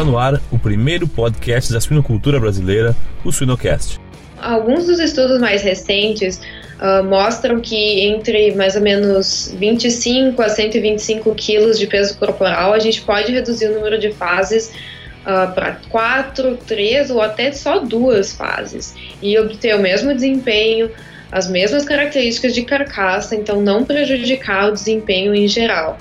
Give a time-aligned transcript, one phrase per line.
[0.00, 4.00] Está no ar o primeiro podcast da suinocultura brasileira, o Suinocast.
[4.40, 6.40] Alguns dos estudos mais recentes
[6.80, 12.78] uh, mostram que entre mais ou menos 25 a 125 quilos de peso corporal a
[12.78, 14.72] gente pode reduzir o número de fases
[15.20, 20.90] uh, para quatro, três ou até só duas fases e obter o mesmo desempenho,
[21.30, 25.98] as mesmas características de carcaça, então não prejudicar o desempenho em geral.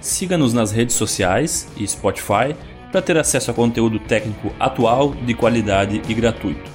[0.00, 2.54] Siga-nos nas redes sociais e Spotify
[2.90, 6.70] para ter acesso a conteúdo técnico atual, de qualidade e gratuito.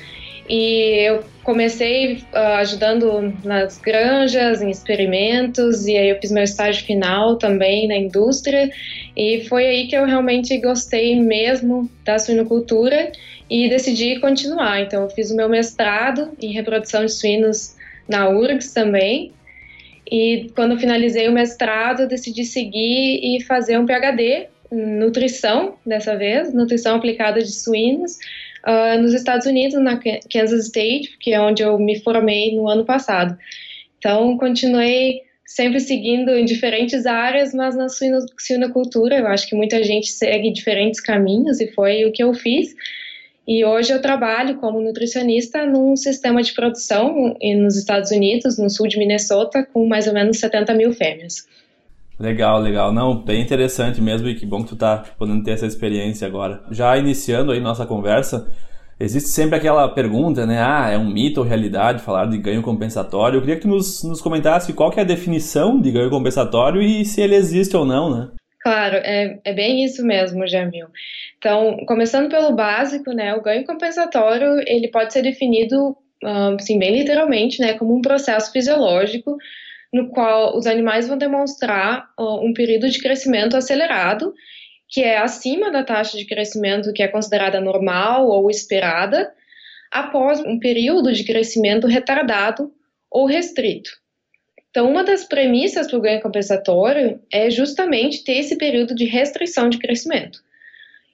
[0.48, 6.86] e eu comecei uh, ajudando nas granjas, em experimentos, e aí eu fiz meu estágio
[6.86, 8.70] final também na indústria,
[9.14, 13.12] e foi aí que eu realmente gostei mesmo da suinocultura
[13.50, 14.80] e decidi continuar.
[14.80, 17.76] Então, eu fiz o meu mestrado em reprodução de suínos
[18.08, 19.32] na URGS também.
[20.10, 26.52] E quando finalizei o mestrado, decidi seguir e fazer um PhD em nutrição, dessa vez,
[26.52, 28.18] nutrição aplicada de suínos,
[28.66, 29.98] uh, nos Estados Unidos, na
[30.30, 33.36] Kansas State, que é onde eu me formei no ano passado.
[33.98, 40.08] Então, continuei sempre seguindo em diferentes áreas, mas na suinocultura, eu acho que muita gente
[40.08, 42.74] segue diferentes caminhos e foi o que eu fiz.
[43.48, 48.86] E hoje eu trabalho como nutricionista num sistema de produção nos Estados Unidos, no sul
[48.86, 51.48] de Minnesota, com mais ou menos 70 mil fêmeas.
[52.20, 52.92] Legal, legal.
[52.92, 56.62] Não, bem interessante mesmo e que bom que tu tá podendo ter essa experiência agora.
[56.70, 58.46] Já iniciando aí nossa conversa,
[59.00, 60.60] existe sempre aquela pergunta, né?
[60.60, 63.38] Ah, é um mito ou realidade falar de ganho compensatório?
[63.38, 66.82] Eu queria que tu nos, nos comentasse qual que é a definição de ganho compensatório
[66.82, 68.28] e se ele existe ou não, né?
[68.60, 70.88] Claro, é, é bem isso mesmo, Jamil.
[71.38, 75.96] Então, começando pelo básico, né, o ganho compensatório, ele pode ser definido,
[76.58, 79.36] assim, bem literalmente, né, como um processo fisiológico
[79.92, 84.34] no qual os animais vão demonstrar um período de crescimento acelerado,
[84.88, 89.32] que é acima da taxa de crescimento que é considerada normal ou esperada,
[89.90, 92.70] após um período de crescimento retardado
[93.10, 93.90] ou restrito.
[94.78, 99.68] Então, uma das premissas para o ganho compensatório é justamente ter esse período de restrição
[99.68, 100.38] de crescimento.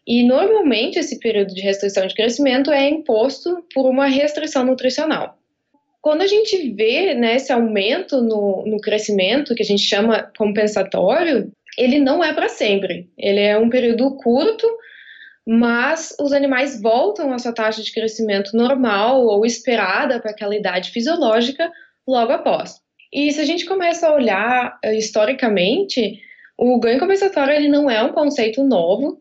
[0.06, 5.38] E normalmente esse período de restrição de crescimento é imposto por uma restrição nutricional.
[6.02, 11.50] Quando a gente vê né, esse aumento no, no crescimento, que a gente chama compensatório,
[11.78, 13.08] ele não é para sempre.
[13.16, 14.68] Ele é um período curto,
[15.46, 20.90] mas os animais voltam à sua taxa de crescimento normal ou esperada para aquela idade
[20.90, 21.72] fisiológica
[22.06, 22.83] logo após.
[23.14, 26.20] E se a gente começa a olhar uh, historicamente,
[26.58, 29.20] o ganho compensatório ele não é um conceito novo.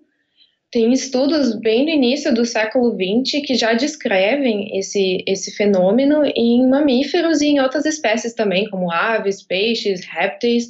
[0.71, 6.67] Tem estudos bem no início do século XX que já descrevem esse, esse fenômeno em
[6.67, 10.67] mamíferos e em outras espécies também, como aves, peixes, répteis.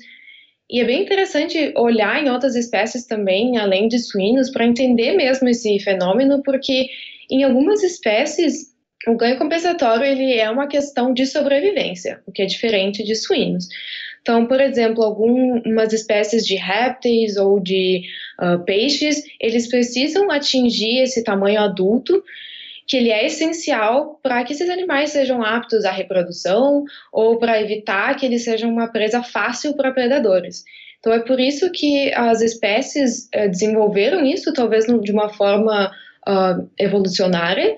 [0.69, 5.47] E é bem interessante olhar em outras espécies também, além de suínos, para entender mesmo
[5.47, 6.87] esse fenômeno, porque
[7.31, 8.72] em algumas espécies
[9.07, 13.67] o ganho compensatório ele é uma questão de sobrevivência, o que é diferente de suínos.
[14.21, 18.03] Então, por exemplo, algumas espécies de répteis ou de
[18.41, 22.23] uh, peixes, eles precisam atingir esse tamanho adulto,
[22.87, 28.15] que ele é essencial para que esses animais sejam aptos à reprodução ou para evitar
[28.15, 30.63] que eles sejam uma presa fácil para predadores.
[30.99, 35.91] Então, é por isso que as espécies uh, desenvolveram isso, talvez de uma forma
[36.25, 37.75] uh, evolucionária,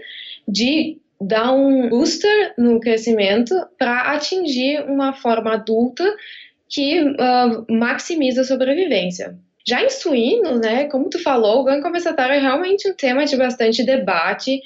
[0.47, 6.03] de dá um booster no crescimento para atingir uma forma adulta
[6.69, 9.37] que uh, maximiza a sobrevivência.
[9.67, 13.35] Já em suíno, né, como tu falou, o ganho compensatório é realmente um tema de
[13.35, 14.61] bastante debate,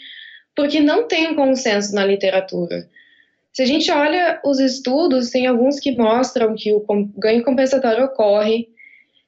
[0.55, 2.87] porque não tem um consenso na literatura.
[3.53, 6.83] Se a gente olha os estudos, tem alguns que mostram que o
[7.17, 8.67] ganho compensatório ocorre,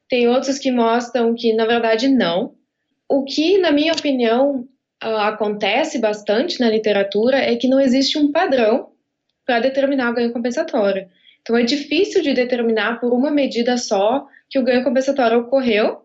[0.10, 2.54] tem outros que mostram que, na verdade, não.
[3.08, 4.68] O que, na minha opinião,
[5.02, 8.90] acontece bastante na literatura é que não existe um padrão
[9.46, 11.08] para determinar o ganho compensatório.
[11.42, 16.02] Então, é difícil de determinar por uma medida só que o ganho compensatório ocorreu.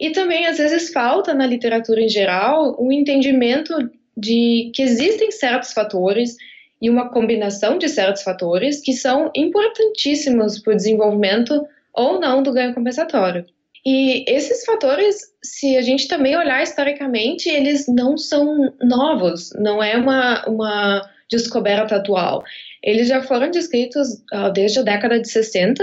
[0.00, 3.72] E também, às vezes, falta na literatura em geral um entendimento
[4.16, 6.36] de que existem certos fatores
[6.80, 11.64] e uma combinação de certos fatores que são importantíssimos para o desenvolvimento
[11.94, 13.46] ou não do ganho compensatório.
[13.84, 19.96] E esses fatores, se a gente também olhar historicamente, eles não são novos, não é
[19.96, 22.44] uma, uma descoberta atual.
[22.82, 25.82] Eles já foram descritos uh, desde a década de 60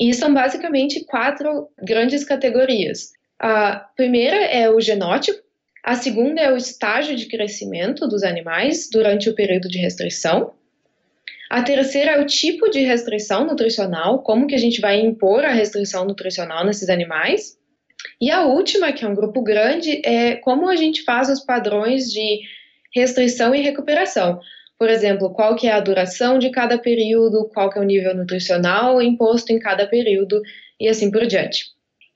[0.00, 3.12] e são basicamente quatro grandes categorias.
[3.38, 5.40] A primeira é o genótipo,
[5.84, 10.54] a segunda é o estágio de crescimento dos animais durante o período de restrição.
[11.54, 15.52] A terceira é o tipo de restrição nutricional, como que a gente vai impor a
[15.52, 17.56] restrição nutricional nesses animais.
[18.20, 22.10] E a última, que é um grupo grande, é como a gente faz os padrões
[22.10, 22.40] de
[22.92, 24.40] restrição e recuperação.
[24.76, 28.16] Por exemplo, qual que é a duração de cada período, qual que é o nível
[28.16, 30.42] nutricional imposto em cada período
[30.80, 31.66] e assim por diante.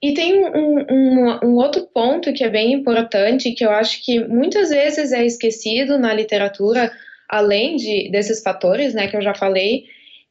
[0.03, 4.19] E tem um, um, um, outro ponto que é bem importante, que eu acho que
[4.19, 6.91] muitas vezes é esquecido na literatura,
[7.29, 9.85] além de, desses fatores né, que eu já falei,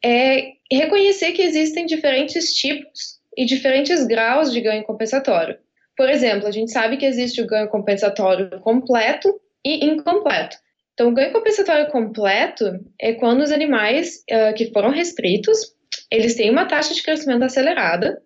[0.05, 5.56] é reconhecer que existem diferentes tipos e diferentes graus de ganho compensatório.
[5.97, 10.56] Por exemplo, a gente sabe que existe o ganho compensatório completo e incompleto.
[10.95, 12.65] Então, o ganho compensatório completo
[13.01, 15.75] é quando os animais uh, que foram restritos,
[16.11, 18.21] eles têm uma taxa de crescimento acelerada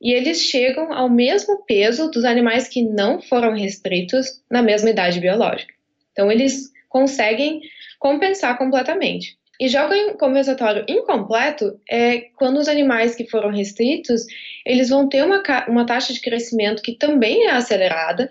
[0.00, 5.20] e eles chegam ao mesmo peso dos animais que não foram restritos na mesma idade
[5.20, 5.74] biológica.
[6.12, 7.60] Então, eles conseguem
[7.98, 9.36] compensar completamente.
[9.58, 14.26] E já o ganho compensatório incompleto é quando os animais que foram restritos,
[14.66, 18.30] eles vão ter uma, uma taxa de crescimento que também é acelerada,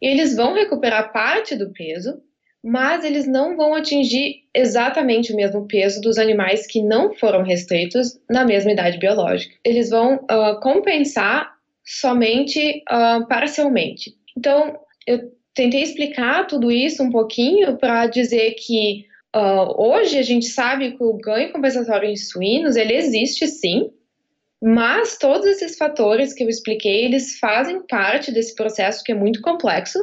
[0.00, 2.20] e eles vão recuperar parte do peso,
[2.62, 8.18] mas eles não vão atingir exatamente o mesmo peso dos animais que não foram restritos
[8.28, 9.54] na mesma idade biológica.
[9.62, 11.52] Eles vão uh, compensar
[11.84, 14.14] somente uh, parcialmente.
[14.36, 20.46] Então, eu tentei explicar tudo isso um pouquinho para dizer que uh, hoje a gente
[20.46, 23.90] sabe que o ganho compensatório em suínos ele existe sim,
[24.60, 29.40] mas todos esses fatores que eu expliquei eles fazem parte desse processo que é muito
[29.40, 29.98] complexo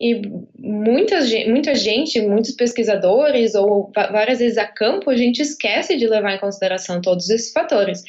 [0.00, 0.20] e
[0.58, 6.34] muita, muita gente, muitos pesquisadores ou várias vezes a campo a gente esquece de levar
[6.34, 8.02] em consideração todos esses fatores,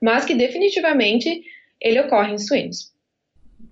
[0.00, 1.42] mas que definitivamente
[1.80, 2.92] ele ocorre em suínos.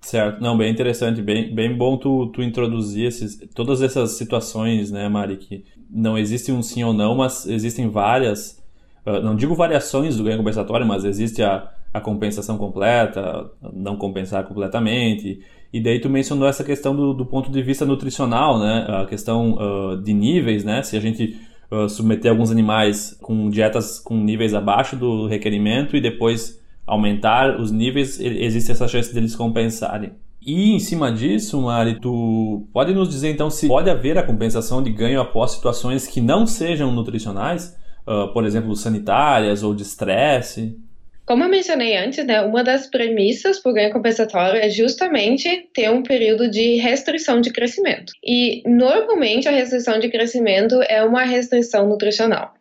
[0.01, 5.09] Certo, não, bem interessante, bem, bem bom tu, tu introduzir esses, todas essas situações, né,
[5.09, 8.63] Mari, que não existe um sim ou não, mas existem várias,
[9.05, 14.45] uh, não digo variações do ganho compensatório, mas existe a, a compensação completa, não compensar
[14.45, 15.41] completamente,
[15.73, 19.55] e daí tu mencionou essa questão do, do ponto de vista nutricional, né, a questão
[19.55, 21.37] uh, de níveis, né, se a gente
[21.71, 27.71] uh, submeter alguns animais com dietas com níveis abaixo do requerimento e depois aumentar os
[27.71, 30.13] níveis, existe essa chance deles compensarem.
[30.41, 34.81] E em cima disso, Mari, tu pode nos dizer então se pode haver a compensação
[34.81, 40.79] de ganho após situações que não sejam nutricionais, uh, por exemplo, sanitárias ou de estresse?
[41.27, 45.91] Como eu mencionei antes, né, uma das premissas para o ganho compensatório é justamente ter
[45.91, 48.13] um período de restrição de crescimento.
[48.25, 52.55] E normalmente a restrição de crescimento é uma restrição nutricional.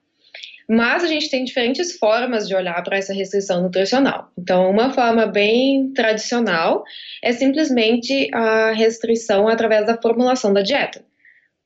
[0.67, 4.31] Mas a gente tem diferentes formas de olhar para essa restrição nutricional.
[4.37, 6.83] Então, uma forma bem tradicional
[7.23, 11.05] é simplesmente a restrição através da formulação da dieta.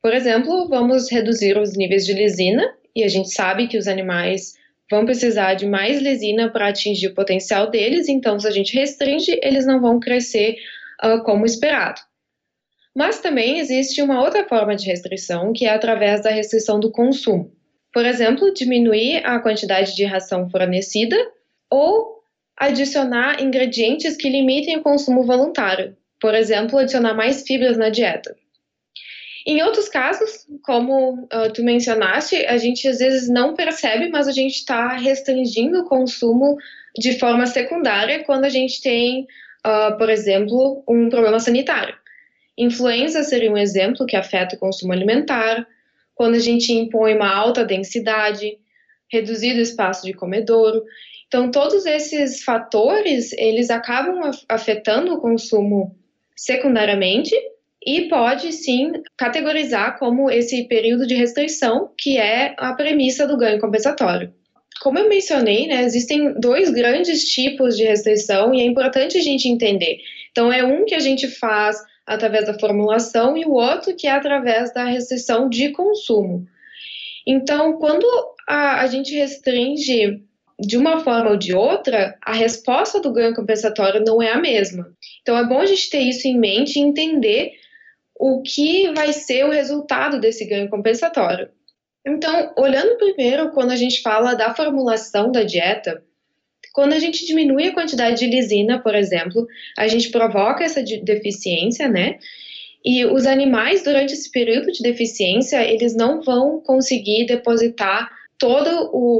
[0.02, 2.62] Por exemplo, vamos reduzir os níveis de lisina,
[2.94, 4.54] e a gente sabe que os animais
[4.90, 9.38] vão precisar de mais lisina para atingir o potencial deles, então, se a gente restringe,
[9.42, 10.56] eles não vão crescer
[11.04, 12.00] uh, como esperado.
[12.94, 17.52] Mas também existe uma outra forma de restrição, que é através da restrição do consumo.
[17.92, 21.16] Por exemplo, diminuir a quantidade de ração fornecida
[21.68, 22.20] ou
[22.56, 25.96] adicionar ingredientes que limitem o consumo voluntário.
[26.20, 28.36] Por exemplo, adicionar mais fibras na dieta.
[29.46, 34.32] Em outros casos, como uh, tu mencionaste, a gente às vezes não percebe, mas a
[34.32, 36.58] gente está restringindo o consumo
[36.96, 39.26] de forma secundária quando a gente tem,
[39.66, 41.94] uh, por exemplo, um problema sanitário.
[42.56, 45.66] Influenza seria um exemplo que afeta o consumo alimentar,
[46.20, 48.58] quando a gente impõe uma alta densidade,
[49.10, 50.84] reduzido espaço de comedouro.
[51.26, 55.96] Então, todos esses fatores, eles acabam afetando o consumo
[56.36, 57.34] secundariamente,
[57.82, 63.58] e pode sim categorizar como esse período de restrição, que é a premissa do ganho
[63.58, 64.30] compensatório.
[64.82, 69.48] Como eu mencionei, né, existem dois grandes tipos de restrição e é importante a gente
[69.48, 70.00] entender.
[70.30, 71.78] Então, é um que a gente faz
[72.10, 76.44] através da formulação e o outro que é através da restrição de consumo.
[77.24, 78.04] Então, quando
[78.48, 80.20] a, a gente restringe
[80.58, 84.92] de uma forma ou de outra, a resposta do ganho compensatório não é a mesma.
[85.22, 87.52] Então, é bom a gente ter isso em mente e entender
[88.18, 91.48] o que vai ser o resultado desse ganho compensatório.
[92.04, 96.02] Então, olhando primeiro, quando a gente fala da formulação da dieta,
[96.72, 99.46] quando a gente diminui a quantidade de lisina, por exemplo,
[99.76, 102.18] a gente provoca essa deficiência, né?
[102.84, 108.70] E os animais, durante esse período de deficiência, eles não vão conseguir depositar toda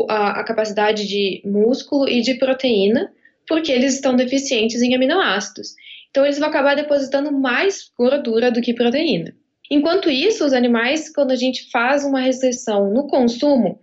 [0.08, 3.12] a, a capacidade de músculo e de proteína,
[3.46, 5.74] porque eles estão deficientes em aminoácidos.
[6.08, 9.34] Então, eles vão acabar depositando mais gordura do que proteína.
[9.70, 13.78] Enquanto isso, os animais, quando a gente faz uma restrição no consumo,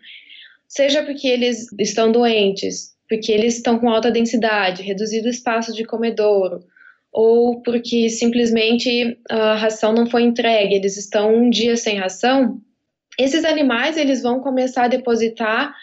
[0.67, 6.59] seja porque eles estão doentes, porque eles estão com alta densidade, reduzido espaço de comedouro,
[7.11, 12.61] ou porque simplesmente a ração não foi entregue, eles estão um dia sem ração,
[13.17, 15.73] esses animais eles vão começar a depositar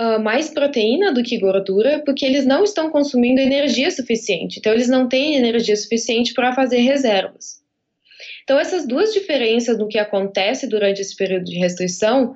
[0.00, 4.58] uh, mais proteína do que gordura, porque eles não estão consumindo energia suficiente.
[4.58, 7.62] Então, eles não têm energia suficiente para fazer reservas.
[8.44, 12.34] Então, essas duas diferenças no que acontece durante esse período de restrição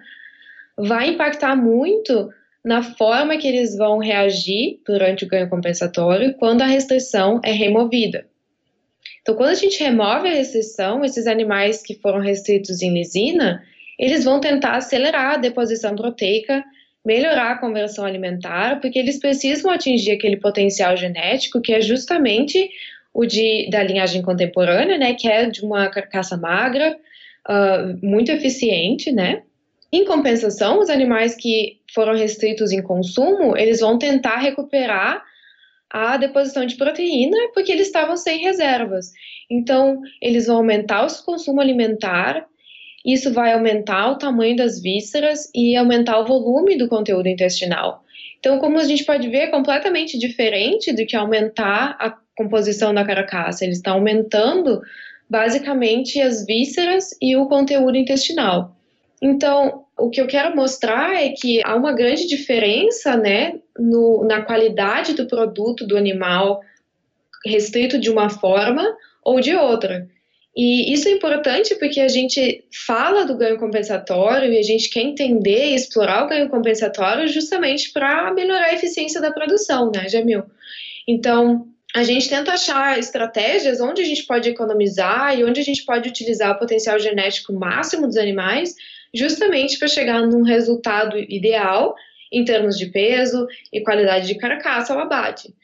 [0.78, 2.30] vai impactar muito
[2.66, 8.26] na forma que eles vão reagir durante o ganho compensatório quando a restrição é removida.
[9.22, 13.62] Então, quando a gente remove a restrição, esses animais que foram restritos em lisina,
[13.96, 16.64] eles vão tentar acelerar a deposição proteica
[17.06, 22.68] melhorar a conversão alimentar, porque eles precisam atingir aquele potencial genético que é justamente
[23.14, 26.98] o de, da linhagem contemporânea, né, que é de uma carcaça magra,
[27.48, 29.44] uh, muito eficiente, né.
[29.92, 35.24] Em compensação, os animais que foram restritos em consumo, eles vão tentar recuperar
[35.90, 39.10] a deposição de proteína porque eles estavam sem reservas.
[39.50, 42.46] Então, eles vão aumentar o consumo alimentar
[43.06, 48.02] isso vai aumentar o tamanho das vísceras e aumentar o volume do conteúdo intestinal.
[48.40, 53.04] Então, como a gente pode ver, é completamente diferente do que aumentar a composição da
[53.04, 53.64] carcaça.
[53.64, 54.80] Ele está aumentando
[55.30, 58.75] basicamente as vísceras e o conteúdo intestinal.
[59.26, 64.40] Então, o que eu quero mostrar é que há uma grande diferença né, no, na
[64.42, 66.60] qualidade do produto do animal
[67.44, 68.84] restrito de uma forma
[69.24, 70.08] ou de outra.
[70.56, 75.00] E isso é importante porque a gente fala do ganho compensatório e a gente quer
[75.00, 80.44] entender e explorar o ganho compensatório justamente para melhorar a eficiência da produção, né, Jamil?
[81.06, 85.84] Então, a gente tenta achar estratégias onde a gente pode economizar e onde a gente
[85.84, 88.74] pode utilizar o potencial genético máximo dos animais,
[89.14, 91.94] justamente para chegar num resultado ideal
[92.32, 95.54] em termos de peso e qualidade de carcaça ao abate.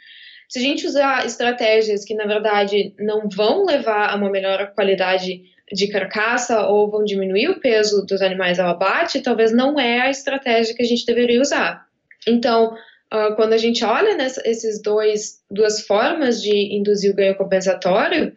[0.48, 5.42] Se a gente usar estratégias que, na verdade, não vão levar a uma melhor qualidade
[5.72, 10.10] de carcaça ou vão diminuir o peso dos animais ao abate, talvez não é a
[10.10, 11.86] estratégia que a gente deveria usar.
[12.28, 18.36] Então, uh, quando a gente olha nessas dois, duas formas de induzir o ganho compensatório,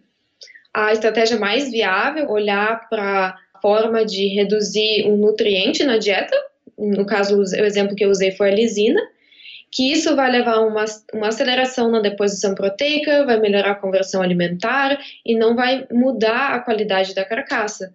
[0.73, 6.37] a estratégia mais viável olhar para forma de reduzir um nutriente na dieta,
[6.77, 9.01] no caso, o exemplo que eu usei foi a lisina,
[9.71, 14.21] que isso vai levar a uma, uma aceleração na deposição proteica, vai melhorar a conversão
[14.21, 17.91] alimentar e não vai mudar a qualidade da carcaça.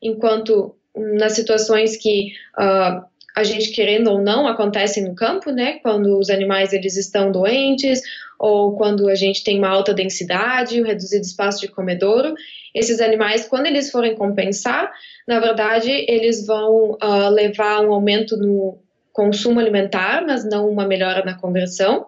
[0.00, 6.16] Enquanto nas situações que uh, a gente querendo ou não acontecem no campo, né, quando
[6.16, 8.00] os animais eles estão doentes
[8.38, 12.34] ou quando a gente tem uma alta densidade, um reduzido espaço de comedouro,
[12.74, 14.90] esses animais, quando eles forem compensar,
[15.26, 18.78] na verdade, eles vão uh, levar um aumento no,
[19.18, 22.06] consumo alimentar, mas não uma melhora na conversão.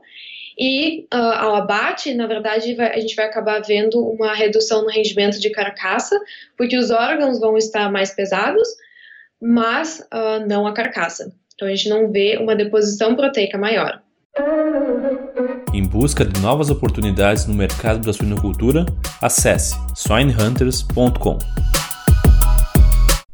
[0.56, 4.90] E uh, ao abate, na verdade, vai, a gente vai acabar vendo uma redução no
[4.90, 6.16] rendimento de carcaça,
[6.56, 8.68] porque os órgãos vão estar mais pesados,
[9.42, 11.32] mas uh, não a carcaça.
[11.52, 14.00] Então a gente não vê uma deposição proteica maior.
[15.72, 18.86] Em busca de novas oportunidades no mercado da suinocultura,
[19.20, 21.38] acesse swinehunters.com.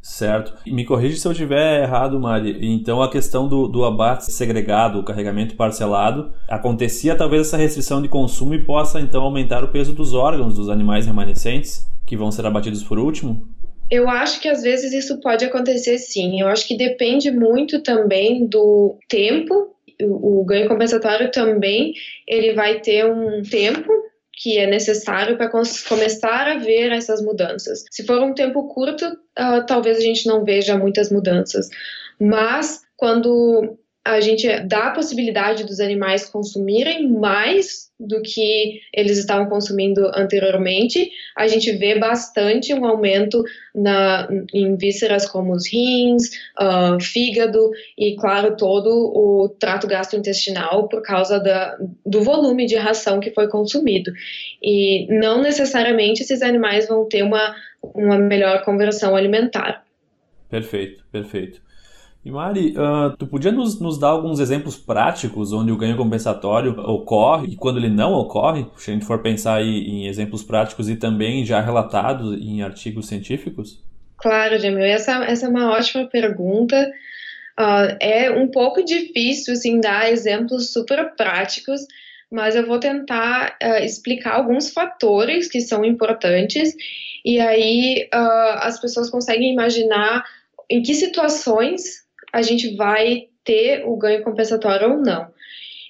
[0.01, 0.53] Certo.
[0.65, 2.57] Me corrija se eu estiver errado, Mari.
[2.61, 8.07] Então a questão do, do abate segregado, o carregamento parcelado, acontecia talvez essa restrição de
[8.07, 12.47] consumo e possa então aumentar o peso dos órgãos dos animais remanescentes que vão ser
[12.47, 13.47] abatidos por último?
[13.91, 16.41] Eu acho que às vezes isso pode acontecer sim.
[16.41, 19.76] Eu acho que depende muito também do tempo.
[20.01, 21.93] O, ganho compensatório também
[22.27, 23.91] ele vai ter um tempo
[24.31, 27.83] que é necessário para começar a ver essas mudanças.
[27.89, 31.67] Se for um tempo curto, uh, talvez a gente não veja muitas mudanças,
[32.19, 33.79] mas quando
[34.13, 41.09] a gente dá a possibilidade dos animais consumirem mais do que eles estavam consumindo anteriormente,
[41.35, 48.15] a gente vê bastante um aumento na, em vísceras como os rins, uh, fígado e,
[48.15, 54.11] claro, todo o trato gastrointestinal por causa da, do volume de ração que foi consumido.
[54.61, 59.83] E não necessariamente esses animais vão ter uma, uma melhor conversão alimentar.
[60.49, 61.66] Perfeito, perfeito.
[62.25, 66.77] E Mari, uh, tu podia nos, nos, dar alguns exemplos práticos onde o ganho compensatório
[66.77, 68.65] ocorre e quando ele não ocorre?
[68.75, 73.07] Se a gente for pensar aí em exemplos práticos e também já relatados em artigos
[73.07, 73.81] científicos?
[74.17, 76.91] Claro, Jamil, essa, essa é uma ótima pergunta.
[77.57, 81.79] Uh, é um pouco difícil assim, dar exemplos super práticos,
[82.29, 86.75] mas eu vou tentar uh, explicar alguns fatores que são importantes
[87.23, 90.23] e aí as pessoas conseguem imaginar
[90.69, 92.06] em que situações
[92.37, 95.27] a gente vai ter o ganho compensatório ou não.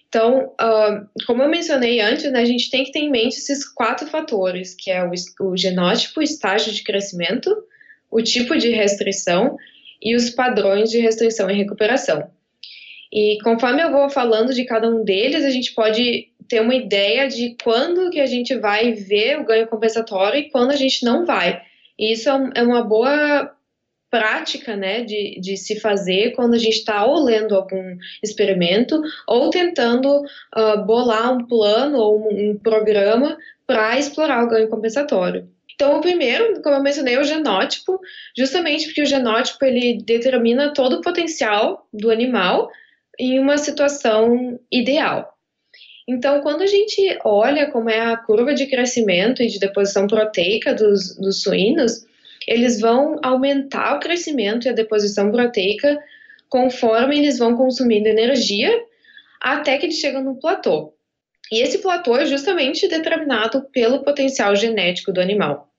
[0.08, 3.68] Então, uh, como eu mencionei antes, né, a gente tem que ter em mente esses
[3.68, 5.12] quatro fatores, que é o,
[5.42, 7.54] o genótipo, o estágio de crescimento,
[8.10, 9.58] o tipo de restrição
[10.02, 12.30] e os padrões de restrição e recuperação.
[13.12, 17.28] E conforme eu vou falando de cada um deles, a gente pode ter uma ideia
[17.28, 21.26] de quando que a gente vai ver o ganho compensatório e quando a gente não
[21.26, 21.62] vai.
[22.00, 23.52] E isso é, é uma boa
[24.10, 29.50] prática né, de, de se fazer quando a gente está ou lendo algum experimento ou
[29.50, 30.22] tentando
[30.56, 35.50] uh, bolar um plano ou um, um programa para explorar o ganho compensatório.
[35.76, 38.00] Então, o primeiro, como eu mencionei, é o genótipo,
[38.36, 42.68] justamente porque o genótipo ele determina todo o potencial do animal
[43.20, 45.38] em uma situação ideal.
[46.08, 50.74] Então, quando a gente olha como é a curva de crescimento e de deposição proteica
[50.74, 52.07] dos, dos suínos,
[52.48, 56.00] eles vão aumentar o crescimento e a deposição proteica
[56.50, 58.72] conforme eles vão consumindo energia
[59.42, 60.94] até que eles chegam no platô.
[61.52, 65.70] E esse platô é justamente determinado pelo potencial genético do animal.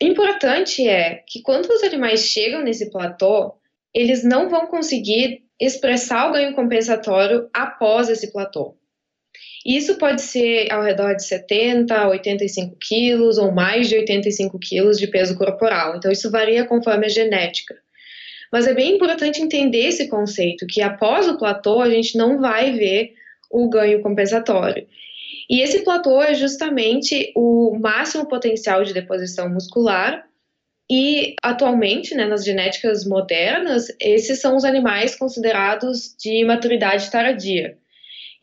[0.00, 3.54] Importante é que quando os animais chegam nesse platô,
[3.92, 8.76] eles não vão conseguir expressar o ganho compensatório após esse platô.
[9.64, 14.98] Isso pode ser ao redor de 70 a 85 quilos ou mais de 85 quilos
[14.98, 15.96] de peso corporal.
[15.96, 17.74] Então, isso varia conforme a genética.
[18.52, 22.72] Mas é bem importante entender esse conceito, que após o platô a gente não vai
[22.72, 23.14] ver
[23.50, 24.86] o ganho compensatório.
[25.48, 30.26] E esse platô é justamente o máximo potencial de deposição muscular.
[30.90, 37.78] E atualmente, né, nas genéticas modernas, esses são os animais considerados de maturidade tardia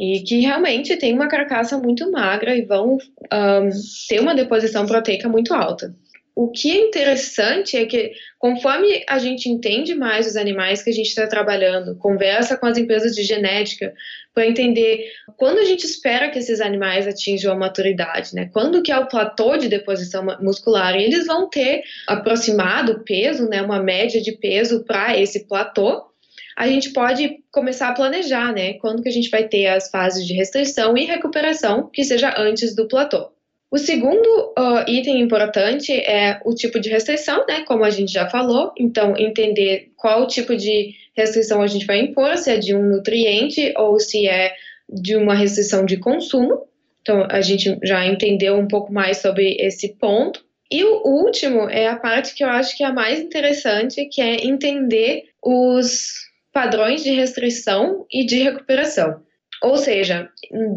[0.01, 3.69] e que realmente tem uma carcaça muito magra e vão um,
[4.09, 5.95] ter uma deposição proteica muito alta.
[6.33, 10.93] O que é interessante é que, conforme a gente entende mais os animais que a
[10.93, 13.93] gente está trabalhando, conversa com as empresas de genética
[14.33, 18.49] para entender quando a gente espera que esses animais atinjam a maturidade, né?
[18.51, 20.95] Quando que é o platô de deposição muscular?
[20.95, 23.61] E eles vão ter aproximado o peso, né?
[23.61, 26.10] Uma média de peso para esse platô
[26.57, 28.73] a gente pode começar a planejar, né?
[28.75, 32.75] Quando que a gente vai ter as fases de restrição e recuperação que seja antes
[32.75, 33.31] do platô.
[33.71, 34.27] O segundo
[34.59, 37.61] uh, item importante é o tipo de restrição, né?
[37.61, 38.73] Como a gente já falou.
[38.77, 43.73] Então, entender qual tipo de restrição a gente vai impor, se é de um nutriente
[43.77, 44.53] ou se é
[44.89, 46.67] de uma restrição de consumo.
[47.01, 50.43] Então, a gente já entendeu um pouco mais sobre esse ponto.
[50.69, 54.21] E o último é a parte que eu acho que é a mais interessante, que
[54.21, 56.11] é entender os
[56.53, 59.21] padrões de restrição e de recuperação.
[59.61, 60.29] Ou seja,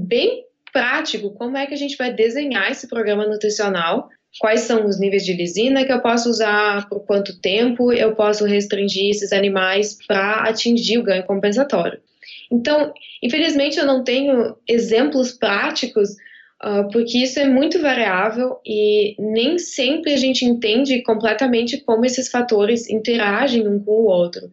[0.03, 4.09] bem prático, como é que a gente vai desenhar esse programa nutricional,
[4.41, 8.45] quais são os níveis de lisina que eu posso usar, por quanto tempo eu posso
[8.45, 12.01] restringir esses animais para atingir o ganho compensatório.
[12.51, 16.11] Então, infelizmente, eu não tenho exemplos práticos,
[16.63, 22.29] uh, porque isso é muito variável e nem sempre a gente entende completamente como esses
[22.29, 24.51] fatores interagem um com o outro.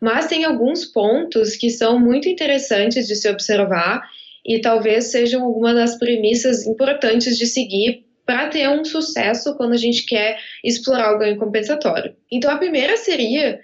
[0.00, 4.02] Mas tem alguns pontos que são muito interessantes de se observar
[4.44, 9.78] e talvez sejam algumas das premissas importantes de seguir para ter um sucesso quando a
[9.78, 12.14] gente quer explorar o ganho compensatório.
[12.30, 13.60] Então, a primeira seria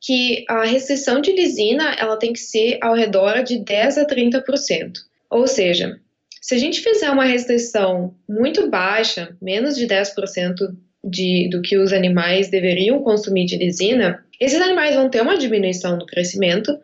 [0.00, 4.92] que a restrição de lisina ela tem que ser ao redor de 10 a 30%.
[5.30, 6.00] Ou seja,
[6.40, 10.54] se a gente fizer uma restrição muito baixa, menos de 10%
[11.06, 15.96] de, do que os animais deveriam consumir de lisina, esses animais vão ter uma diminuição
[15.96, 16.76] do crescimento,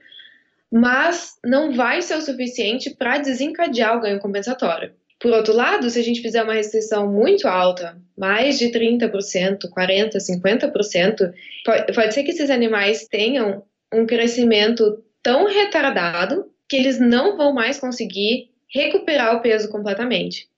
[0.71, 4.93] mas não vai ser o suficiente para desencadear o ganho compensatório.
[5.21, 10.17] Por outro lado, se a gente fizer uma restrição muito alta, mais de 30%, 40%,
[10.17, 11.33] 50%,
[11.65, 17.53] pode, pode ser que esses animais tenham um crescimento tão retardado que eles não vão
[17.53, 20.49] mais conseguir recuperar o peso completamente.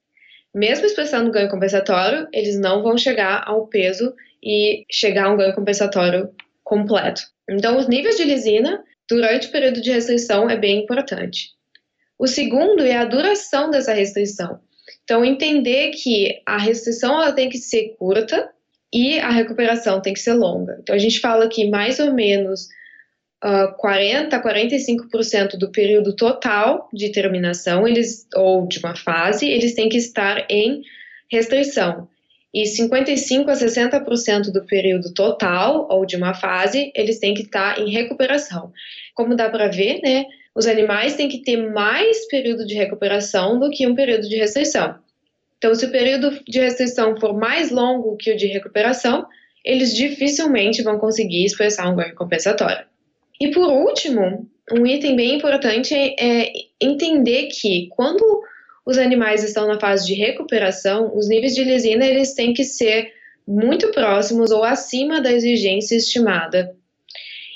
[0.55, 5.55] Mesmo expressando ganho compensatório, eles não vão chegar ao peso e chegar a um ganho
[5.55, 6.31] compensatório
[6.63, 7.23] completo.
[7.51, 11.51] Então, os níveis de lisina durante o período de restrição é bem importante.
[12.19, 14.61] O segundo é a duração dessa restrição.
[15.03, 18.49] Então, entender que a restrição ela tem que ser curta
[18.93, 20.79] e a recuperação tem que ser longa.
[20.81, 22.69] Então, a gente fala que mais ou menos
[23.45, 29.75] uh, 40 a 45% do período total de terminação, eles, ou de uma fase, eles
[29.75, 30.83] têm que estar em
[31.31, 32.09] restrição.
[32.53, 37.79] E 55 a 60% do período total, ou de uma fase, eles têm que estar
[37.81, 38.73] em recuperação.
[39.15, 40.25] Como dá para ver, né?
[40.55, 44.95] os animais têm que ter mais período de recuperação do que um período de restrição.
[45.59, 49.27] Então, se o período de restrição for mais longo que o de recuperação,
[49.65, 52.87] eles dificilmente vão conseguir expressar um ganho compensatório.
[53.41, 58.23] E por último, um item bem importante é entender que quando
[58.87, 63.13] os animais estão na fase de recuperação, os níveis de lisina eles têm que ser
[63.47, 66.75] muito próximos ou acima da exigência estimada.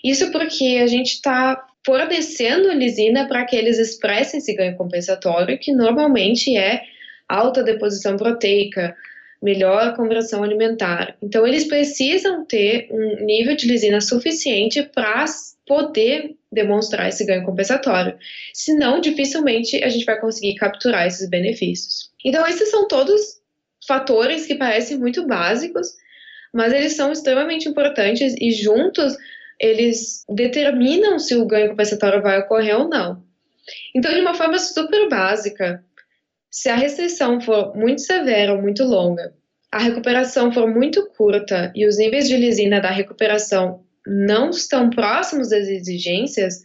[0.05, 5.73] Isso porque a gente está fornecendo lisina para que eles expressem esse ganho compensatório, que
[5.73, 6.83] normalmente é
[7.29, 8.95] alta deposição proteica,
[9.43, 11.17] melhor conversão alimentar.
[11.23, 15.25] Então, eles precisam ter um nível de lisina suficiente para
[15.67, 18.19] poder demonstrar esse ganho compensatório.
[18.53, 22.11] Senão, dificilmente a gente vai conseguir capturar esses benefícios.
[22.25, 23.39] Então, esses são todos
[23.87, 25.89] fatores que parecem muito básicos,
[26.53, 29.17] mas eles são extremamente importantes e juntos
[29.61, 33.23] eles determinam se o ganho compensatório vai ocorrer ou não.
[33.95, 35.85] Então, de uma forma super básica,
[36.51, 39.33] se a restrição for muito severa ou muito longa,
[39.71, 45.51] a recuperação for muito curta e os níveis de lisina da recuperação não estão próximos
[45.51, 46.63] das exigências,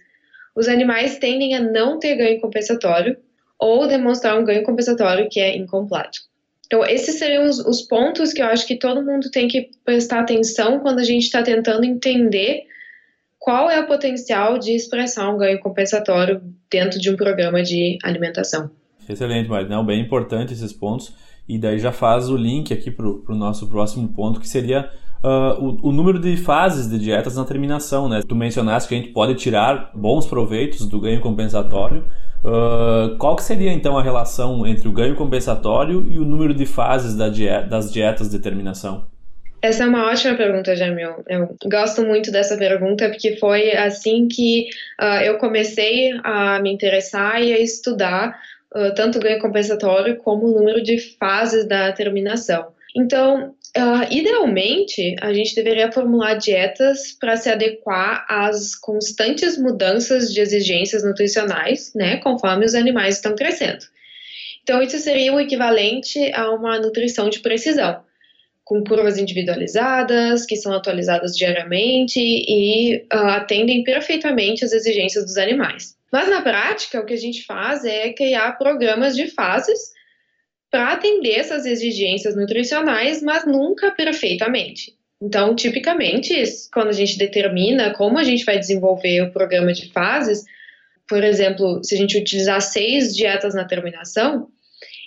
[0.55, 3.17] os animais tendem a não ter ganho compensatório
[3.59, 6.19] ou demonstrar um ganho compensatório que é incompleto.
[6.65, 10.21] Então, esses seriam os, os pontos que eu acho que todo mundo tem que prestar
[10.21, 12.63] atenção quando a gente está tentando entender
[13.37, 16.41] qual é o potencial de expressar um ganho compensatório
[16.71, 18.71] dentro de um programa de alimentação.
[19.07, 21.13] Excelente, Marinão, bem importante esses pontos.
[21.47, 24.89] E daí já faz o link aqui para o nosso próximo ponto, que seria
[25.23, 28.07] uh, o, o, número de fases de dietas na terminação.
[28.07, 28.21] Né?
[28.27, 32.05] Tu mencionaste que a gente pode tirar bons proveitos do ganho compensatório.
[32.43, 36.65] Uh, qual que seria então a relação entre o ganho compensatório e o número de
[36.65, 39.05] fases da dieta, das dietas de terminação?
[39.61, 41.23] Essa é uma ótima pergunta, Jamil.
[41.25, 44.67] Eu gosto muito dessa pergunta porque foi assim que
[45.01, 48.37] uh, eu comecei a me interessar e a estudar
[48.95, 52.73] tanto o ganho compensatório como o número de fases da terminação.
[52.95, 60.39] Então, uh, idealmente, a gente deveria formular dietas para se adequar às constantes mudanças de
[60.39, 63.83] exigências nutricionais, né, conforme os animais estão crescendo.
[64.61, 68.01] Então, isso seria o equivalente a uma nutrição de precisão
[68.63, 75.97] com curvas individualizadas, que são atualizadas diariamente e uh, atendem perfeitamente as exigências dos animais.
[76.13, 79.79] Mas na prática, o que a gente faz é criar programas de fases
[80.69, 84.95] para atender essas exigências nutricionais, mas nunca perfeitamente.
[85.19, 86.35] Então, tipicamente,
[86.71, 90.43] quando a gente determina como a gente vai desenvolver o programa de fases,
[91.07, 94.49] por exemplo, se a gente utilizar seis dietas na terminação,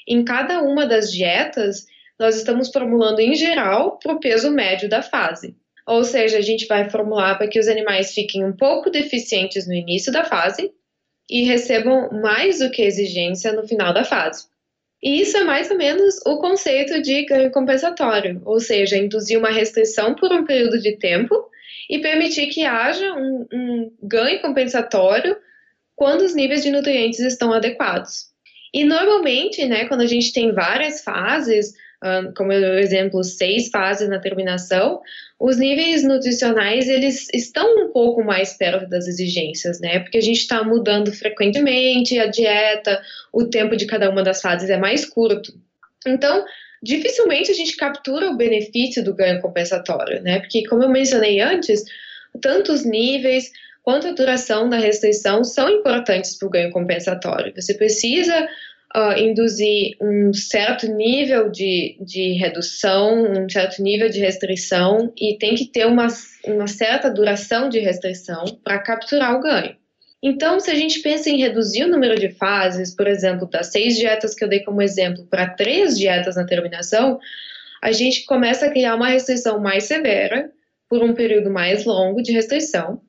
[0.08, 1.86] em cada uma das dietas
[2.18, 5.54] nós estamos formulando em geral para o peso médio da fase.
[5.86, 9.74] Ou seja, a gente vai formular para que os animais fiquem um pouco deficientes no
[9.74, 10.72] início da fase
[11.28, 14.46] e recebam mais do que exigência no final da fase.
[15.02, 19.50] E isso é mais ou menos o conceito de ganho compensatório, ou seja, induzir uma
[19.50, 21.48] restrição por um período de tempo
[21.88, 25.36] e permitir que haja um, um ganho compensatório
[25.94, 28.26] quando os níveis de nutrientes estão adequados.
[28.72, 31.72] E normalmente, né, quando a gente tem várias fases,
[32.36, 35.00] como eu exemplo, seis fases na terminação,
[35.38, 40.00] os níveis nutricionais eles estão um pouco mais perto das exigências, né?
[40.00, 43.00] Porque a gente está mudando frequentemente a dieta,
[43.32, 45.52] o tempo de cada uma das fases é mais curto.
[46.06, 46.44] Então,
[46.82, 50.40] dificilmente a gente captura o benefício do ganho compensatório, né?
[50.40, 51.84] Porque, como eu mencionei antes,
[52.40, 53.50] tanto os níveis
[53.82, 57.52] quanto a duração da restrição são importantes para o ganho compensatório.
[57.54, 58.48] Você precisa
[58.94, 65.54] uh, induzir um certo nível de, de redução, um certo nível de restrição e tem
[65.54, 66.06] que ter uma,
[66.44, 69.76] uma certa duração de restrição para capturar o ganho.
[70.22, 73.96] Então, se a gente pensa em reduzir o número de fases, por exemplo, das seis
[73.96, 77.18] dietas que eu dei como exemplo para três dietas na terminação,
[77.82, 80.50] a gente começa a criar uma restrição mais severa
[80.88, 83.00] por um período mais longo de restrição,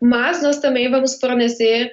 [0.00, 1.92] mas nós também vamos fornecer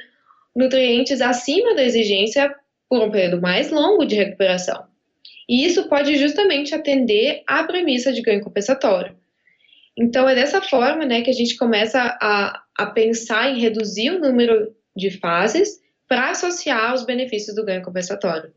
[0.56, 2.56] nutrientes acima da exigência
[2.89, 4.86] por um período mais longo de recuperação.
[5.47, 9.15] E isso pode justamente atender à premissa de ganho compensatório.
[9.97, 14.19] Então, é dessa forma né, que a gente começa a, a pensar em reduzir o
[14.19, 18.52] número de fases para associar os benefícios do ganho compensatório.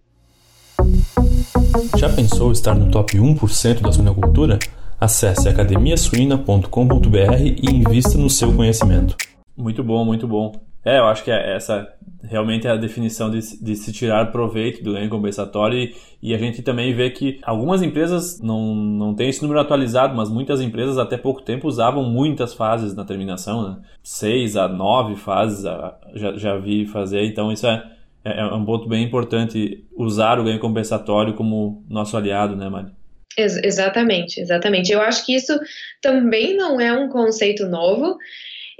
[1.97, 4.59] Já pensou estar no top 1% da suinocultura?
[5.01, 9.17] Acesse academiasuina.com.br e invista no seu conhecimento.
[9.57, 10.53] Muito bom, muito bom.
[10.85, 11.87] É, eu acho que é essa
[12.23, 16.39] realmente é a definição de, de se tirar proveito do ganho compensatório e, e, a
[16.39, 20.99] gente também vê que algumas empresas não, não têm esse número atualizado, mas muitas empresas
[20.99, 23.77] até pouco tempo usavam muitas fases na terminação, né?
[24.03, 27.83] seis a nove fases já, já vi fazer, então isso é,
[28.25, 32.93] é, é um ponto bem importante usar o ganho compensatório como nosso aliado, né, Mari?
[33.39, 34.93] Ex exatamente, exatamente.
[34.93, 35.59] Eu acho que isso
[36.03, 38.19] também não é um conceito novo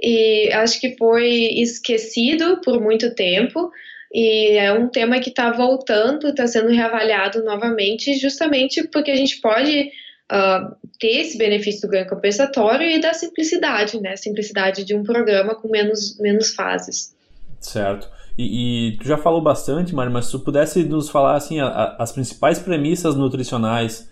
[0.01, 1.29] e acho que foi
[1.61, 3.71] esquecido por muito tempo.
[4.13, 9.39] E é um tema que está voltando, está sendo reavaliado novamente, justamente porque a gente
[9.39, 9.89] pode
[10.31, 14.17] uh, ter esse benefício do ganho compensatório e da simplicidade, né?
[14.17, 17.15] Simplicidade de um programa com menos, menos fases.
[17.59, 18.09] Certo.
[18.37, 21.67] E, e tu já falou bastante, Mari, mas se tu pudesse nos falar assim, a,
[21.67, 24.09] a, as principais premissas nutricionais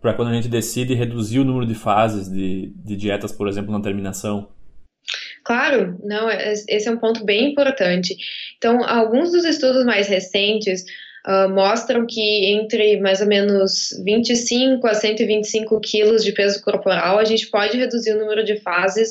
[0.00, 3.72] para quando a gente decide reduzir o número de fases de, de dietas, por exemplo,
[3.72, 4.48] na terminação.
[5.50, 8.16] Claro, não, é, esse é um ponto bem importante.
[8.56, 10.84] Então, alguns dos estudos mais recentes
[11.26, 17.24] uh, mostram que entre mais ou menos 25 a 125 quilos de peso corporal, a
[17.24, 19.10] gente pode reduzir o número de fases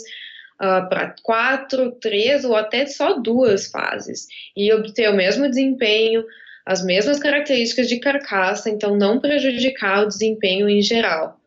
[0.61, 4.25] uh, para quatro, três ou até só duas fases
[4.55, 6.23] e obter o mesmo desempenho,
[6.65, 11.37] as mesmas características de carcaça, então não prejudicar o desempenho em geral.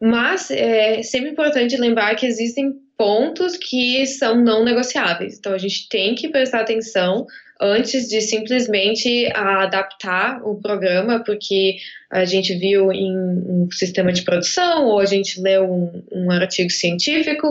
[0.00, 5.36] Mas é sempre importante lembrar que existem pontos que são não negociáveis.
[5.36, 7.26] Então a gente tem que prestar atenção
[7.60, 14.86] antes de simplesmente adaptar o programa, porque a gente viu em um sistema de produção
[14.86, 17.48] ou a gente leu um, um artigo científico.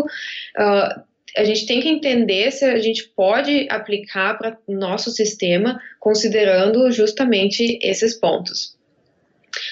[0.57, 1.01] Uh,
[1.35, 7.77] a gente tem que entender se a gente pode aplicar para nosso sistema, considerando justamente
[7.81, 8.77] esses pontos.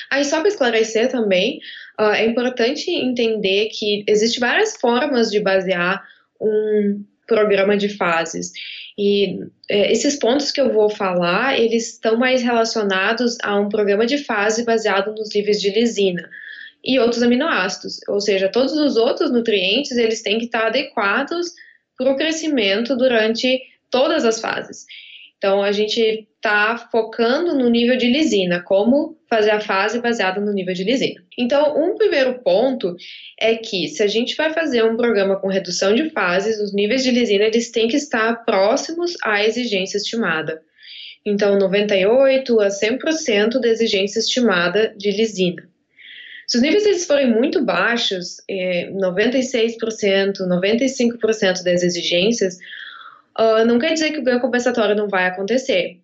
[0.10, 1.60] Aí, só para esclarecer também,
[2.00, 6.04] uh, é importante entender que existem várias formas de basear
[6.39, 8.52] um programa de fases.
[8.98, 9.39] E
[9.70, 14.18] é, esses pontos que eu vou falar, eles estão mais relacionados a um programa de
[14.18, 16.30] fase baseado nos níveis de lisina
[16.84, 21.54] e outros aminoácidos, ou seja, todos os outros nutrientes, eles têm que estar adequados
[21.98, 24.86] para o crescimento durante todas as fases.
[25.39, 30.52] Então, a gente está focando no nível de lisina, como fazer a fase baseada no
[30.52, 31.23] nível de lisina.
[31.38, 32.93] Então, um primeiro ponto
[33.39, 37.04] é que se a gente vai fazer um programa com redução de fases, os níveis
[37.04, 40.62] de lisina eles têm que estar próximos à exigência estimada.
[41.25, 45.69] Então, 98 a 100% da exigência estimada de lisina.
[46.47, 52.58] Se os níveis eles forem muito baixos, 96%, 95% das exigências,
[53.39, 55.99] uh, não quer dizer que o ganho compensatório não vai acontecer.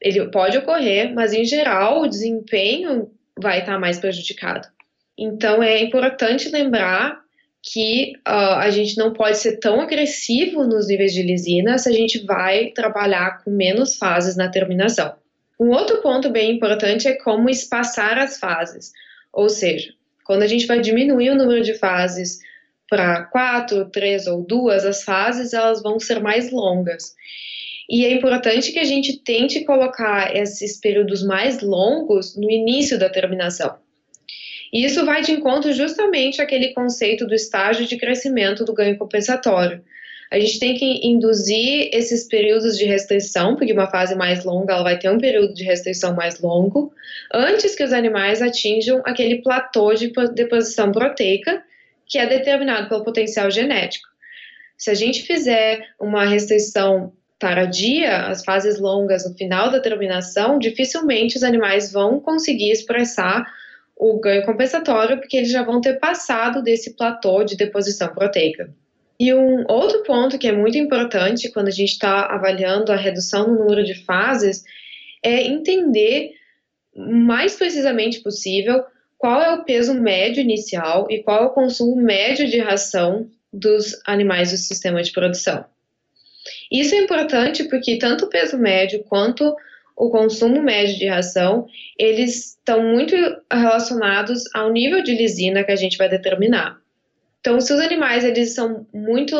[0.00, 4.68] Ele pode ocorrer, mas em geral o desempenho vai estar mais prejudicado.
[5.16, 7.22] Então é importante lembrar
[7.62, 11.92] que uh, a gente não pode ser tão agressivo nos níveis de lisina se a
[11.92, 15.14] gente vai trabalhar com menos fases na terminação.
[15.58, 18.92] Um outro ponto bem importante é como espaçar as fases,
[19.32, 22.40] ou seja, quando a gente vai diminuir o número de fases
[22.88, 27.14] para quatro, três ou duas, as fases elas vão ser mais longas.
[27.88, 33.10] E é importante que a gente tente colocar esses períodos mais longos no início da
[33.10, 33.76] terminação.
[34.72, 39.82] E isso vai de encontro justamente àquele conceito do estágio de crescimento do ganho compensatório.
[40.32, 44.82] A gente tem que induzir esses períodos de restrição, porque uma fase mais longa ela
[44.82, 46.92] vai ter um período de restrição mais longo,
[47.32, 51.62] antes que os animais atinjam aquele platô de deposição proteica,
[52.06, 54.08] que é determinado pelo potencial genético.
[54.76, 61.36] Se a gente fizer uma restrição tardia, as fases longas no final da terminação, dificilmente
[61.36, 63.44] os animais vão conseguir expressar
[63.96, 68.72] o ganho compensatório, porque eles já vão ter passado desse platô de deposição proteica.
[69.18, 73.46] E um outro ponto que é muito importante quando a gente está avaliando a redução
[73.46, 74.64] no número de fases
[75.22, 76.32] é entender
[76.96, 78.84] mais precisamente possível
[79.18, 84.00] qual é o peso médio inicial e qual é o consumo médio de ração dos
[84.04, 85.64] animais do sistema de produção.
[86.70, 89.54] Isso é importante porque tanto o peso médio quanto
[89.96, 93.14] o consumo médio de ração, eles estão muito
[93.50, 96.78] relacionados ao nível de lisina que a gente vai determinar.
[97.40, 99.36] Então, se os animais eles são muito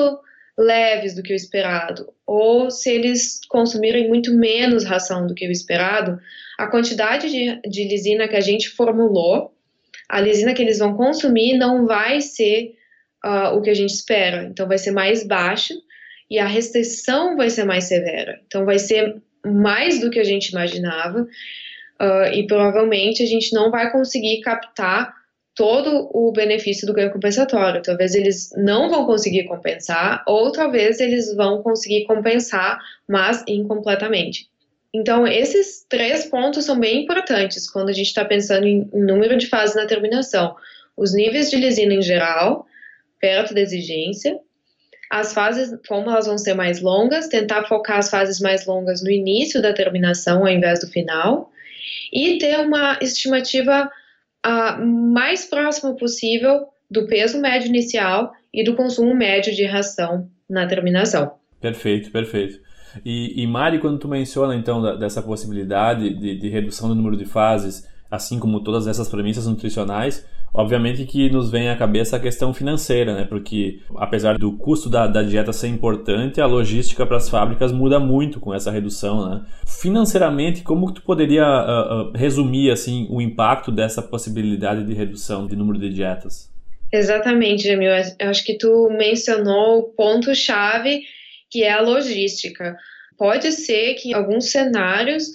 [0.56, 5.50] leves do que o esperado, ou se eles consumirem muito menos ração do que o
[5.50, 6.20] esperado,
[6.56, 9.53] a quantidade de, de lisina que a gente formulou,
[10.08, 12.74] a lisina que eles vão consumir não vai ser
[13.24, 14.44] uh, o que a gente espera.
[14.44, 15.74] Então, vai ser mais baixa
[16.30, 18.40] e a restrição vai ser mais severa.
[18.46, 23.70] Então, vai ser mais do que a gente imaginava uh, e provavelmente a gente não
[23.70, 25.12] vai conseguir captar
[25.54, 27.82] todo o benefício do ganho compensatório.
[27.82, 34.48] Talvez eles não vão conseguir compensar, ou talvez eles vão conseguir compensar, mas incompletamente.
[34.94, 39.48] Então, esses três pontos são bem importantes quando a gente está pensando em, número de
[39.48, 40.54] fases na terminação.
[40.96, 42.64] Os níveis de lisina em geral,
[43.20, 44.38] perto da exigência,
[45.10, 49.10] as fases, como elas vão ser mais longas, tentar focar as fases mais longas no
[49.10, 51.50] início da terminação ao invés do final,
[52.12, 53.90] e ter uma estimativa
[54.44, 60.68] a mais próximo possível do peso médio inicial e do consumo médio de ração na
[60.68, 61.34] terminação.
[61.60, 62.62] Perfeito, perfeito.
[63.04, 67.16] E, e Mari, quando tu menciona então da, dessa possibilidade de, de redução do número
[67.16, 70.26] de fases, assim como todas essas premissas nutricionais,
[70.56, 73.26] Obviamente que nos vem à cabeça a questão financeira, né?
[73.28, 77.98] Porque apesar do custo da, da dieta ser importante, a logística para as fábricas muda
[77.98, 79.40] muito com essa redução, né?
[79.66, 85.56] Financeiramente, como tu poderia uh, uh, resumir assim o impacto dessa possibilidade de redução de
[85.56, 86.48] número de dietas?
[86.92, 87.90] Exatamente, Jamil.
[88.20, 91.00] Eu acho que tu mencionou o ponto-chave
[91.54, 92.76] que é a logística.
[93.16, 95.30] Pode ser que em alguns cenários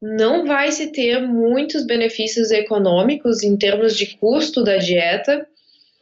[0.00, 5.46] não vai se ter muitos benefícios econômicos em termos de custo da dieta.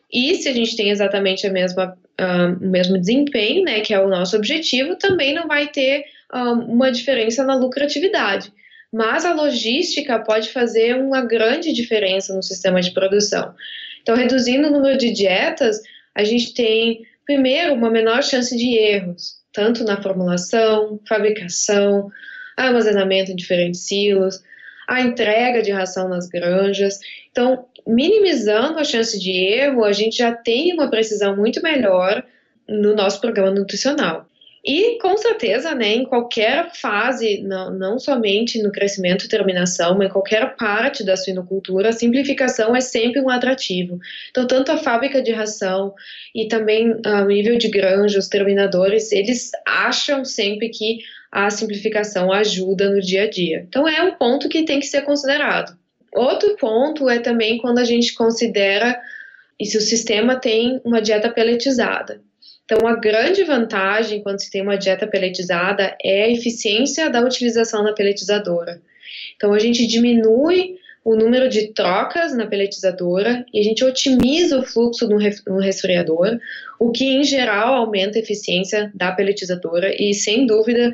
[0.08, 3.98] E se a gente tem exatamente a mesma, uh, o mesmo desempenho, né, que é
[3.98, 8.52] o nosso objetivo, também não vai ter uh, uma diferença na lucratividade.
[8.92, 13.52] Mas a logística pode fazer uma grande diferença no sistema de produção.
[14.00, 15.80] Então, reduzindo o número de dietas,
[16.14, 22.10] a gente tem, primeiro, uma menor chance de erros, tanto na formulação, fabricação,
[22.56, 24.42] armazenamento em diferentes silos,
[24.86, 26.98] a entrega de ração nas granjas.
[27.30, 32.24] Então, minimizando a chance de erro, a gente já tem uma precisão muito melhor
[32.68, 34.26] no nosso programa nutricional.
[34.64, 40.08] E, com certeza, né, em qualquer fase, não, não somente no crescimento e terminação, mas
[40.08, 43.98] em qualquer parte da suinocultura, a simplificação é sempre um atrativo.
[44.30, 45.94] Então, tanto a fábrica de ração
[46.34, 50.98] e também ah, o nível de granja, os terminadores, eles acham sempre que
[51.32, 53.64] a simplificação ajuda no dia a dia.
[53.66, 55.74] Então, é um ponto que tem que ser considerado.
[56.12, 59.00] Outro ponto é também quando a gente considera
[59.58, 62.20] e se o sistema tem uma dieta peletizada.
[62.70, 67.82] Então, a grande vantagem quando se tem uma dieta peletizada é a eficiência da utilização
[67.82, 68.80] da peletizadora.
[69.34, 74.62] Então, a gente diminui o número de trocas na peletizadora e a gente otimiza o
[74.62, 76.38] fluxo no resfriador,
[76.78, 80.92] o que em geral aumenta a eficiência da peletizadora e, sem dúvida,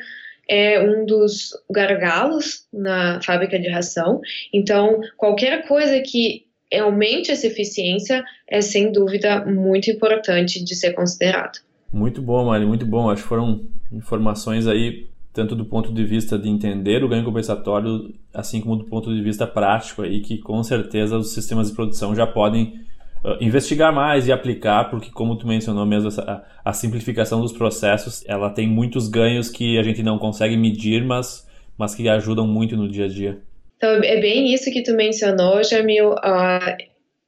[0.49, 4.23] é um dos gargalos na fábrica de ração.
[4.51, 11.61] Então, qualquer coisa que aumente essa eficiência é sem dúvida muito importante de ser considerado.
[11.93, 13.11] Muito bom, Mari, muito bom.
[13.11, 18.15] Acho que foram informações aí tanto do ponto de vista de entender o ganho compensatório,
[18.33, 22.15] assim como do ponto de vista prático aí que com certeza os sistemas de produção
[22.15, 22.81] já podem
[23.23, 27.53] uh, investigar mais e aplicar, porque como tu mencionou mesmo, essa, a, a, simplificação dos
[27.53, 32.47] processos, ela tem muitos ganhos que a gente não consegue medir, mas, mas que ajudam
[32.47, 33.39] muito no dia a dia.
[33.77, 36.13] Então, é bem isso que tu mencionou, Jamil.
[36.13, 36.77] Uh,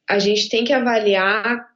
[0.09, 1.69] a gente tem que avaliar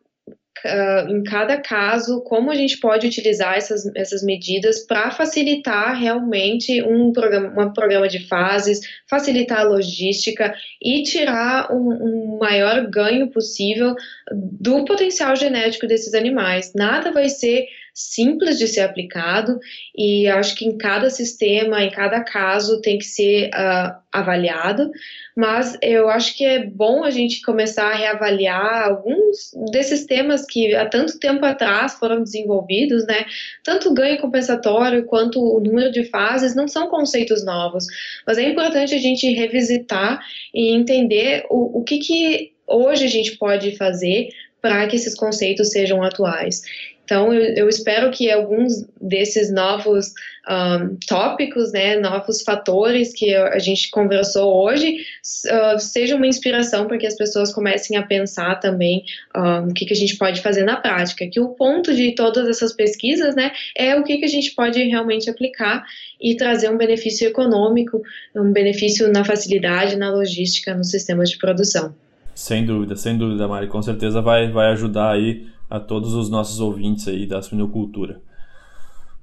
[0.65, 6.83] uh, em cada caso como a gente pode utilizar essas, essas medidas para facilitar realmente
[6.83, 13.29] um programa, um programa de fases, facilitar a logística e tirar um, um maior ganho
[13.31, 13.95] possível
[14.33, 16.73] do potencial genético desses animais.
[16.75, 19.59] Nada vai ser simples de ser aplicado
[19.97, 24.91] e acho que em cada sistema, em cada caso, tem que ser uh, avaliado.
[25.37, 30.75] Mas eu acho que é bom a gente começar a reavaliar alguns desses temas que
[30.75, 33.27] há tanto tempo atrás foram desenvolvidos, né?
[33.65, 37.87] Tanto o ganho compensatório quanto o número de fases não são conceitos novos,
[38.27, 40.21] mas é importante a gente revisitar
[40.55, 44.29] e entender o, o que, que hoje a gente pode fazer
[44.63, 46.63] para que esses conceitos sejam atuais.
[47.05, 50.13] Então, eu, eu espero que alguns desses novos
[50.49, 54.99] um, tópicos, né, novos fatores que a gente conversou hoje,
[55.47, 59.05] uh, sejam uma inspiração para que as pessoas comecem a pensar também
[59.37, 61.29] um, o que, que a gente pode fazer na prática.
[61.31, 64.83] Que o ponto de todas essas pesquisas, né, é o que, que a gente pode
[64.83, 65.85] realmente aplicar
[66.21, 68.01] e trazer um benefício econômico,
[68.35, 71.95] um benefício na facilidade, na logística, nos sistemas de produção.
[72.35, 73.67] Sem dúvida, sem dúvida, Mari.
[73.69, 78.21] Com certeza vai, vai ajudar aí a todos os nossos ouvintes aí da suinocultura.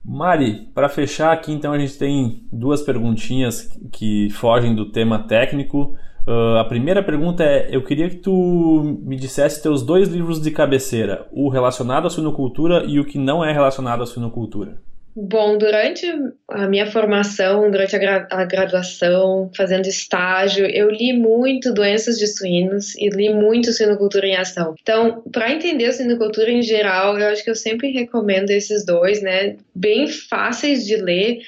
[0.03, 5.95] Mari, para fechar aqui, então a gente tem duas perguntinhas que fogem do tema técnico.
[6.27, 10.51] Uh, a primeira pergunta é: eu queria que tu me dissesse teus dois livros de
[10.51, 14.81] cabeceira, o relacionado à suinocultura e o que não é relacionado à suinocultura.
[15.21, 16.05] Bom, durante
[16.47, 22.25] a minha formação, durante a, gra a, graduação, fazendo estágio, eu li muito doenças de
[22.25, 24.75] suínos e li muito suinocultura em ação.
[24.81, 29.21] Então, para entender a suinocultura em geral, eu acho que eu sempre recomendo esses dois,
[29.21, 29.57] né?
[29.75, 31.39] Bem fáceis de ler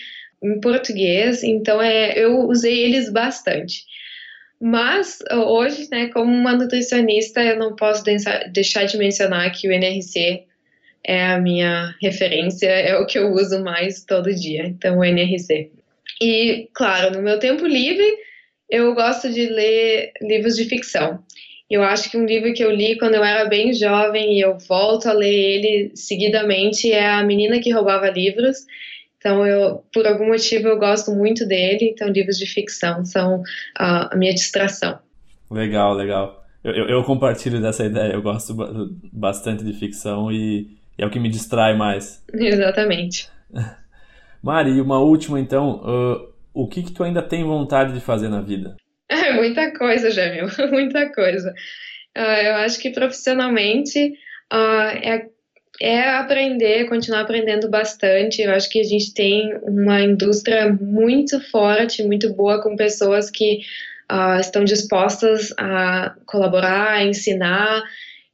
[0.44, 3.86] em português, então é, eu usei eles bastante.
[4.60, 8.04] Mas hoje, né, como uma nutricionista, eu não posso
[8.52, 10.51] deixar de mencionar que o NRC
[11.06, 15.72] é a minha referência, é o que eu uso mais todo dia, então o NRC.
[16.22, 18.06] E, claro, no meu tempo livre,
[18.70, 21.24] eu gosto de ler livros de ficção.
[21.70, 24.58] Eu acho que um livro que eu li quando eu era bem jovem e eu
[24.60, 28.58] volto a ler ele seguidamente é A Menina que Roubava Livros.
[29.18, 31.92] Então, eu, por algum motivo, eu gosto muito dele.
[31.94, 33.42] Então, livros de ficção são
[33.78, 35.00] a, minha distração.
[35.50, 36.44] Legal, legal.
[36.64, 38.14] Eu, eu, eu, compartilho dessa ideia.
[38.14, 38.56] Eu gosto
[39.14, 42.24] bastante de ficção e é o que me distrai mais.
[42.32, 43.28] Exatamente.
[44.42, 45.82] Mari, uma última então.
[45.84, 48.76] Uh, o que, que tu ainda tem vontade de fazer na vida?
[49.14, 51.54] É, muita coisa, Jamil, muita coisa.
[52.18, 54.14] Uh, eu acho que profissionalmente
[54.54, 55.26] uh, é,
[55.82, 58.42] é aprender, continuar aprendendo bastante.
[58.42, 63.60] Eu acho que a gente tem uma indústria muito forte, muito boa, com pessoas que
[64.10, 67.84] uh, estão dispostas a colaborar, a ensinar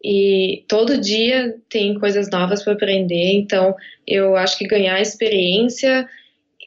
[0.04, 3.76] e todo dia tem coisas novas para aprender, então
[4.08, 6.08] eu acho que ganhar experiência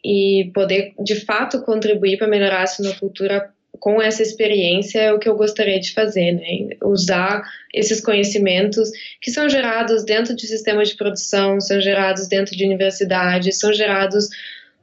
[0.05, 5.29] e poder de fato contribuir para melhorar a sinocultura com essa experiência é o que
[5.29, 6.77] eu gostaria de fazer, né?
[6.85, 8.91] Usar esses conhecimentos
[9.23, 14.29] que são gerados dentro de sistemas de produção, são gerados dentro de universidades, são gerados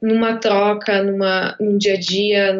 [0.00, 2.52] numa troca, numa, num dia a dia,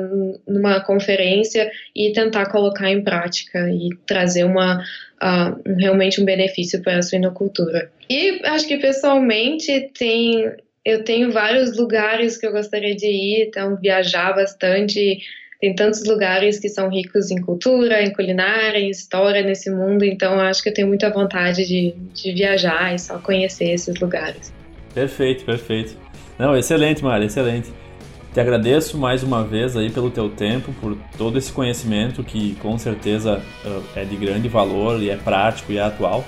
[0.46, 4.82] numa conferência e tentar colocar em prática e trazer uma
[5.22, 7.90] uh, realmente um benefício para a suinocultura.
[8.10, 10.52] E acho que pessoalmente tem
[10.84, 15.18] eu tenho vários lugares que eu gostaria de ir, então viajar bastante.
[15.60, 20.40] Tem tantos lugares que são ricos em cultura, em culinária, em história nesse mundo, então
[20.40, 24.54] acho que eu tenho muita vontade de, de viajar e só conhecer esses lugares.
[24.94, 26.07] Perfeito, perfeito.
[26.38, 27.72] Não, excelente, Mari, excelente.
[28.32, 32.78] Te agradeço mais uma vez aí pelo teu tempo, por todo esse conhecimento que com
[32.78, 33.42] certeza
[33.96, 36.24] é de grande valor e é prático e é atual.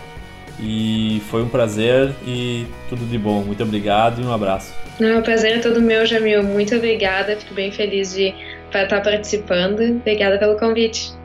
[0.59, 3.43] E foi um prazer e tudo de bom.
[3.43, 4.75] Muito obrigado e um abraço.
[4.99, 6.43] Não, o prazer é todo meu, Jamil.
[6.43, 7.37] Muito obrigada.
[7.37, 8.35] Fico bem feliz de
[8.67, 9.81] estar participando.
[9.81, 11.20] Obrigada pelo convite.